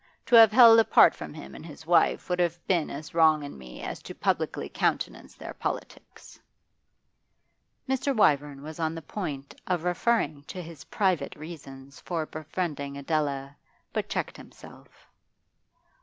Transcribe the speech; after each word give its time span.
To 0.25 0.35
have 0.35 0.51
held 0.51 0.79
apart 0.79 1.13
from 1.13 1.31
him 1.35 1.53
and 1.53 1.63
his 1.63 1.85
wife 1.85 2.27
would 2.27 2.39
have 2.39 2.57
been 2.65 2.89
as 2.89 3.13
wrong 3.13 3.43
in 3.43 3.55
me 3.55 3.83
as 3.83 4.01
to 4.01 4.15
publicly 4.15 4.67
countenance 4.67 5.35
their 5.35 5.53
politics.' 5.53 6.39
Mr. 7.87 8.11
Wyvern 8.15 8.63
was 8.63 8.79
on 8.79 8.95
the 8.95 9.03
point 9.03 9.53
of 9.67 9.83
referring 9.83 10.41
to 10.45 10.59
his 10.59 10.85
private 10.85 11.35
reasons 11.35 11.99
for 11.99 12.25
befriending 12.25 12.97
Adela, 12.97 13.55
but 13.93 14.09
checked 14.09 14.37
himself. 14.37 15.05